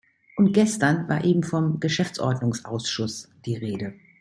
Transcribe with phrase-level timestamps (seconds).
[0.35, 3.93] Und gestern war eben vom "Geschäftsordnungsausschuss" die Rede.